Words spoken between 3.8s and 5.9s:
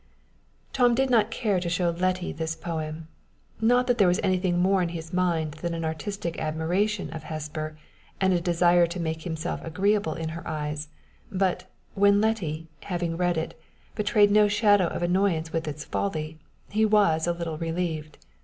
that there was anything more in his mind than an